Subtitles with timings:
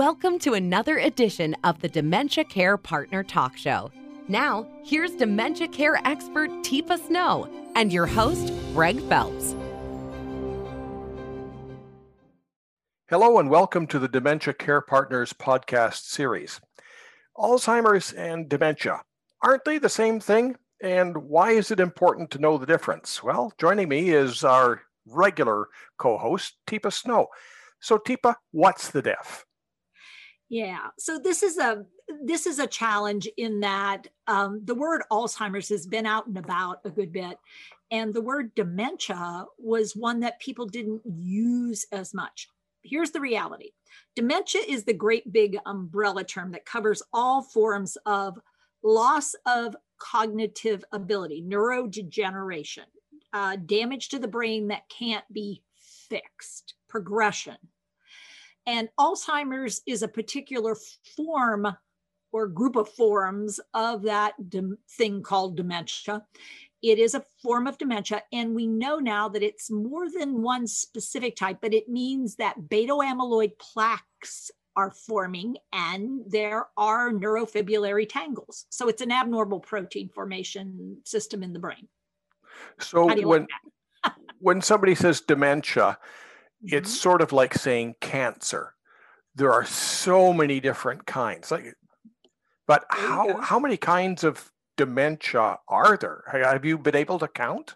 [0.00, 3.92] Welcome to another edition of the Dementia Care Partner Talk Show.
[4.28, 9.54] Now, here's dementia care expert Teepa Snow and your host, Greg Phelps.
[13.10, 16.62] Hello, and welcome to the Dementia Care Partners podcast series.
[17.36, 19.02] Alzheimer's and dementia,
[19.42, 20.56] aren't they the same thing?
[20.82, 23.22] And why is it important to know the difference?
[23.22, 27.26] Well, joining me is our regular co host, Teepa Snow.
[27.80, 29.44] So, Teepa, what's the diff?
[30.50, 30.88] Yeah.
[30.98, 31.86] So this is a
[32.24, 36.80] this is a challenge in that um, the word Alzheimer's has been out and about
[36.84, 37.38] a good bit,
[37.92, 42.48] and the word dementia was one that people didn't use as much.
[42.82, 43.70] Here's the reality:
[44.16, 48.36] dementia is the great big umbrella term that covers all forms of
[48.82, 52.86] loss of cognitive ability, neurodegeneration,
[53.32, 55.62] uh, damage to the brain that can't be
[56.08, 57.56] fixed, progression,
[58.70, 60.76] and Alzheimer's is a particular
[61.16, 61.66] form
[62.30, 64.34] or group of forms of that
[64.96, 66.24] thing called dementia.
[66.80, 70.68] It is a form of dementia, and we know now that it's more than one
[70.68, 78.08] specific type, but it means that beta amyloid plaques are forming and there are neurofibrillary
[78.08, 78.66] tangles.
[78.70, 81.88] So it's an abnormal protein formation system in the brain.
[82.78, 83.48] So when
[84.04, 85.98] like when somebody says dementia,
[86.62, 86.96] it's mm-hmm.
[86.96, 88.74] sort of like saying cancer.
[89.34, 91.50] There are so many different kinds.
[91.50, 91.74] Like,
[92.66, 96.24] but how how many kinds of dementia are there?
[96.30, 97.74] Have you been able to count?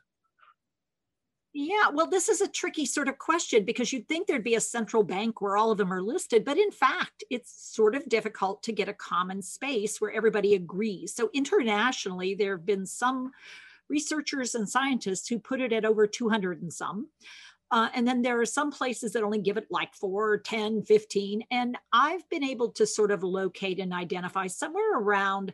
[1.57, 4.61] Yeah, well, this is a tricky sort of question because you'd think there'd be a
[4.61, 8.65] central bank where all of them are listed, but in fact, it's sort of difficult
[8.65, 11.15] to get a common space where everybody agrees.
[11.15, 13.31] So internationally, there have been some
[13.89, 17.07] researchers and scientists who put it at over 200 and some.
[17.75, 21.43] Uh, and then there are some places that only give it like 4, 10, 15.
[21.51, 25.53] And I've been able to sort of locate and identify somewhere around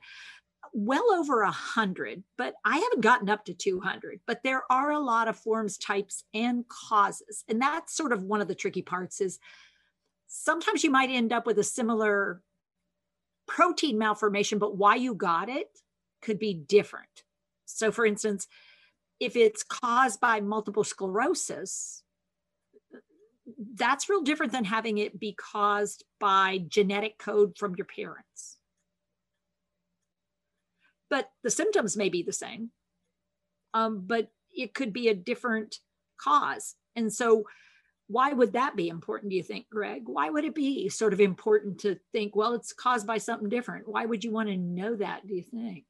[0.75, 4.21] well over a hundred, but I haven't gotten up to 200.
[4.27, 7.43] But there are a lot of forms, types, and causes.
[7.49, 9.39] And that's sort of one of the tricky parts is
[10.27, 12.43] sometimes you might end up with a similar
[13.49, 15.69] protein malformation, but why you got it
[16.21, 17.25] could be different.
[17.65, 18.47] So, for instance,
[19.21, 22.03] if it's caused by multiple sclerosis,
[23.75, 28.57] that's real different than having it be caused by genetic code from your parents.
[31.11, 32.71] But the symptoms may be the same,
[33.75, 35.77] um, but it could be a different
[36.19, 36.75] cause.
[36.97, 37.45] And so,
[38.07, 40.03] why would that be important, do you think, Greg?
[40.07, 43.87] Why would it be sort of important to think, well, it's caused by something different?
[43.87, 45.85] Why would you want to know that, do you think?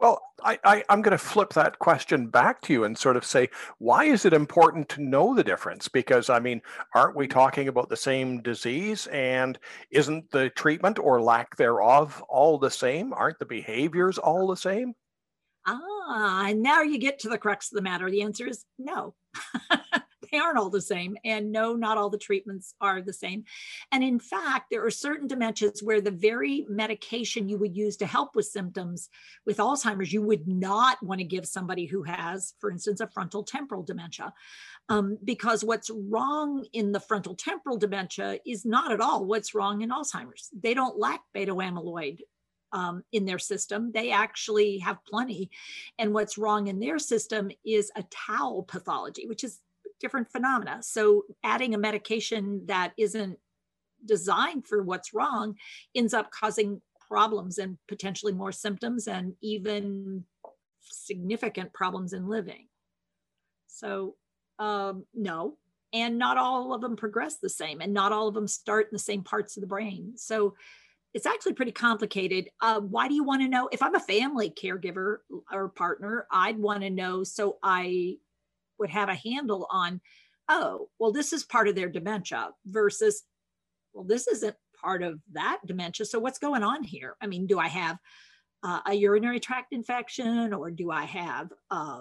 [0.00, 3.24] Well, I, I, am going to flip that question back to you and sort of
[3.24, 5.88] say, why is it important to know the difference?
[5.88, 6.62] Because, I mean,
[6.94, 9.06] aren't we talking about the same disease?
[9.08, 9.58] And
[9.90, 13.12] isn't the treatment or lack thereof all the same?
[13.12, 14.94] Aren't the behaviors all the same?
[15.66, 18.10] Ah, and now you get to the crux of the matter.
[18.10, 19.14] The answer is no.
[20.30, 21.16] they aren't all the same.
[21.24, 23.44] And no, not all the treatments are the same.
[23.92, 28.06] And in fact, there are certain dementias where the very medication you would use to
[28.06, 29.08] help with symptoms
[29.46, 33.42] with Alzheimer's, you would not want to give somebody who has, for instance, a frontal
[33.42, 34.32] temporal dementia.
[34.88, 39.82] Um, because what's wrong in the frontal temporal dementia is not at all what's wrong
[39.82, 40.48] in Alzheimer's.
[40.52, 42.18] They don't lack beta amyloid
[42.72, 43.92] um, in their system.
[43.92, 45.50] They actually have plenty.
[45.98, 49.60] And what's wrong in their system is a tau pathology, which is
[50.00, 50.78] different phenomena.
[50.82, 53.38] So adding a medication that isn't
[54.04, 55.56] designed for what's wrong
[55.94, 56.80] ends up causing
[57.10, 60.24] problems and potentially more symptoms and even
[60.80, 62.66] significant problems in living.
[63.66, 64.16] So,
[64.58, 65.56] um, no,
[65.92, 68.90] and not all of them progress the same, and not all of them start in
[68.92, 70.12] the same parts of the brain.
[70.16, 70.54] So,
[71.12, 72.48] it's actually pretty complicated.
[72.60, 73.68] Uh, why do you want to know?
[73.72, 75.18] If I'm a family caregiver
[75.50, 78.18] or partner, I'd want to know so I
[78.80, 80.00] would have a handle on,
[80.48, 83.22] oh, well, this is part of their dementia versus,
[83.92, 86.06] well, this isn't part of that dementia.
[86.06, 87.16] So what's going on here?
[87.20, 87.98] I mean, do I have
[88.62, 92.00] uh, a urinary tract infection or do I have uh,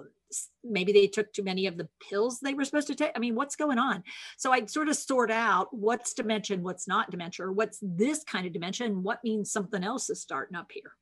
[0.64, 3.12] maybe they took too many of the pills they were supposed to take.
[3.16, 4.04] I mean, what's going on?
[4.38, 8.24] So I sort of sort out what's dementia and what's not dementia, or what's this
[8.24, 10.94] kind of dementia and what means something else is starting up here.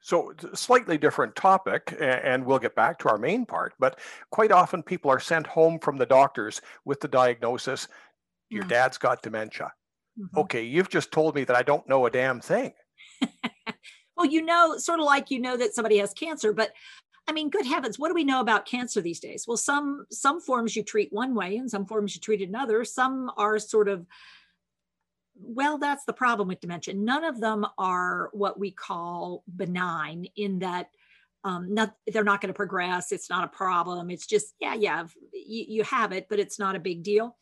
[0.00, 3.74] So, slightly different topic, and we'll get back to our main part.
[3.78, 3.98] But
[4.30, 7.88] quite often, people are sent home from the doctors with the diagnosis
[8.48, 8.68] your mm.
[8.68, 9.72] dad's got dementia.
[10.18, 10.38] Mm-hmm.
[10.38, 12.72] Okay, you've just told me that I don't know a damn thing.
[14.16, 16.72] well, you know, sort of like you know that somebody has cancer, but
[17.28, 19.44] I mean, good heavens, what do we know about cancer these days?
[19.46, 22.84] Well, some some forms you treat one way and some forms you treat another.
[22.84, 24.06] Some are sort of
[25.40, 26.94] well, that's the problem with dementia.
[26.94, 30.88] None of them are what we call benign in that
[31.44, 33.12] um, not, they're not going to progress.
[33.12, 34.10] It's not a problem.
[34.10, 37.36] It's just, yeah, yeah, you, you have it, but it's not a big deal.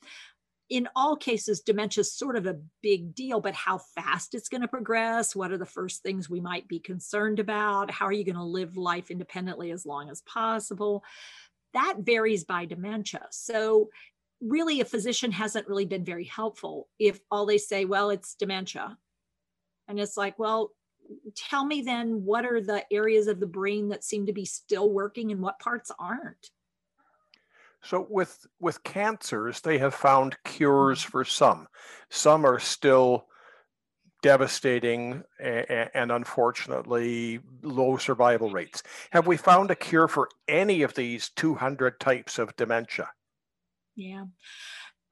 [0.68, 4.60] In all cases, dementia is sort of a big deal, but how fast it's going
[4.60, 7.90] to progress, what are the first things we might be concerned about?
[7.90, 11.02] How are you going to live life independently as long as possible?
[11.72, 13.26] That varies by dementia.
[13.30, 13.88] So,
[14.44, 18.96] really, a physician hasn't really been very helpful if all they say, well, it's dementia.
[19.88, 20.70] And it's like, well,
[21.34, 24.90] tell me then what are the areas of the brain that seem to be still
[24.90, 26.50] working and what parts aren't
[27.82, 31.10] so with with cancers they have found cures mm-hmm.
[31.10, 31.66] for some
[32.10, 33.26] some are still
[34.22, 40.94] devastating and, and unfortunately low survival rates have we found a cure for any of
[40.94, 43.08] these 200 types of dementia
[43.96, 44.24] yeah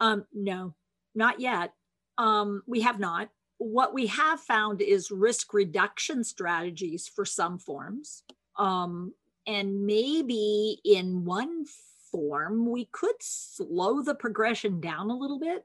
[0.01, 0.75] um, no
[1.15, 1.73] not yet
[2.19, 3.29] um, we have not
[3.63, 8.25] what we have found is risk reduction strategies for some forms.
[8.59, 9.15] Um,
[9.47, 11.65] and maybe in one
[12.11, 15.65] form, we could slow the progression down a little bit,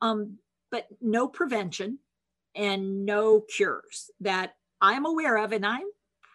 [0.00, 0.38] um,
[0.70, 1.98] but no prevention
[2.54, 5.52] and no cures that I'm aware of.
[5.52, 5.86] And I'm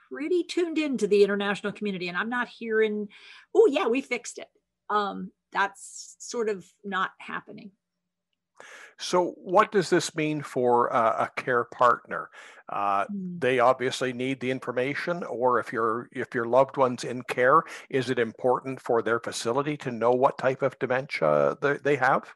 [0.09, 3.09] pretty tuned into the international community, and I'm not hearing,
[3.53, 4.49] oh, yeah, we fixed it.
[4.89, 7.71] Um, that's sort of not happening.
[8.99, 12.29] So, what does this mean for a care partner?
[12.69, 13.39] Uh, mm.
[13.39, 18.09] They obviously need the information, or if your if your loved one's in care, is
[18.09, 22.33] it important for their facility to know what type of dementia they, they have?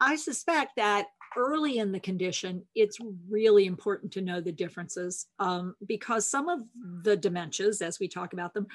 [0.00, 1.06] I suspect that
[1.36, 6.60] early in the condition, it's really important to know the differences um, because some of
[7.02, 8.66] the dementias, as we talk about them,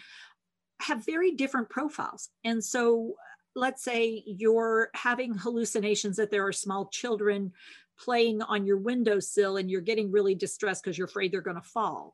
[0.81, 2.29] have very different profiles.
[2.43, 3.15] And so
[3.55, 7.53] let's say you're having hallucinations that there are small children
[7.99, 11.61] playing on your windowsill and you're getting really distressed because you're afraid they're going to
[11.61, 12.13] fall.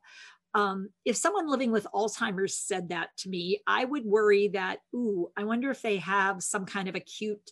[0.54, 5.28] Um, if someone living with Alzheimer's said that to me, I would worry that, ooh,
[5.36, 7.50] I wonder if they have some kind of acute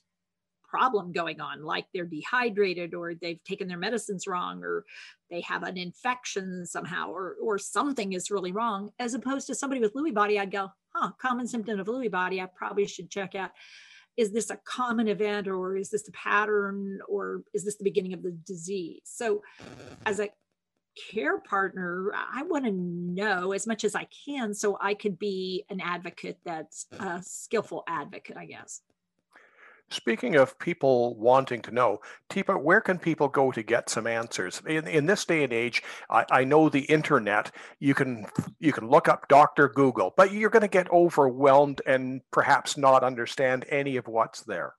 [0.72, 4.86] problem going on, like they're dehydrated or they've taken their medicines wrong or
[5.30, 8.90] they have an infection somehow or, or something is really wrong.
[8.98, 12.40] As opposed to somebody with Lewy body, I'd go, huh, common symptom of Lewy body,
[12.40, 13.50] I probably should check out.
[14.16, 18.14] Is this a common event or is this a pattern or is this the beginning
[18.14, 19.02] of the disease?
[19.04, 19.42] So,
[20.06, 20.30] as a
[21.12, 25.64] care partner, I want to know as much as I can so I could be
[25.70, 28.82] an advocate that's a skillful advocate, I guess.
[29.90, 32.00] Speaking of people wanting to know,
[32.30, 34.62] Teepa, where can people go to get some answers?
[34.66, 38.26] In, in this day and age, I, I know the internet, you can
[38.58, 39.68] you can look up Dr.
[39.68, 44.74] Google, but you're going to get overwhelmed and perhaps not understand any of what's there.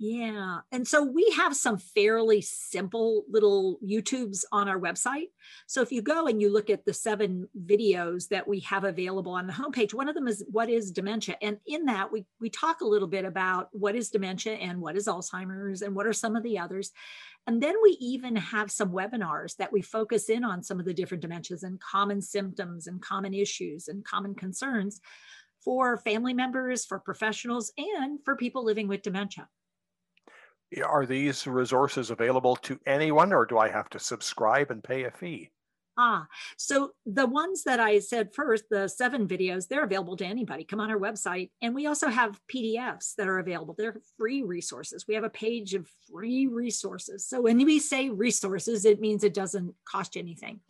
[0.00, 0.60] Yeah.
[0.70, 5.30] And so we have some fairly simple little YouTubes on our website.
[5.66, 9.32] So if you go and you look at the seven videos that we have available
[9.32, 11.36] on the homepage, one of them is what is dementia?
[11.42, 14.96] And in that we we talk a little bit about what is dementia and what
[14.96, 16.92] is Alzheimer's and what are some of the others.
[17.48, 20.94] And then we even have some webinars that we focus in on some of the
[20.94, 25.00] different dementias and common symptoms and common issues and common concerns
[25.64, 29.48] for family members, for professionals, and for people living with dementia
[30.84, 35.10] are these resources available to anyone or do I have to subscribe and pay a
[35.10, 35.50] fee?
[36.00, 40.62] Ah, so the ones that I said first, the seven videos, they're available to anybody.
[40.62, 41.50] Come on our website.
[41.60, 43.74] And we also have PDFs that are available.
[43.76, 45.06] They're free resources.
[45.08, 47.26] We have a page of free resources.
[47.26, 50.60] So when we say resources, it means it doesn't cost you anything.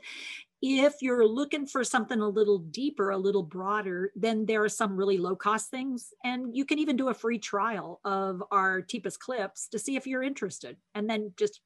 [0.60, 4.96] If you're looking for something a little deeper, a little broader, then there are some
[4.96, 6.12] really low cost things.
[6.24, 10.06] And you can even do a free trial of our Teepa's clips to see if
[10.06, 10.76] you're interested.
[10.94, 11.60] And then just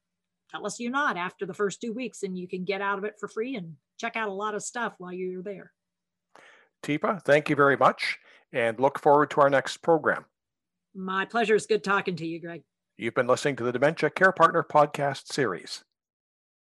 [0.50, 3.04] tell us you're not after the first two weeks and you can get out of
[3.04, 5.72] it for free and check out a lot of stuff while you're there.
[6.82, 8.18] Teepa, thank you very much
[8.52, 10.24] and look forward to our next program.
[10.94, 11.54] My pleasure.
[11.54, 12.62] It's good talking to you, Greg.
[12.98, 15.84] You've been listening to the Dementia Care Partner podcast series.